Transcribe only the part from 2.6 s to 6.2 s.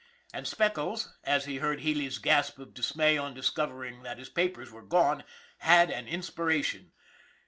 dismay on discovering that his papers were gone, had an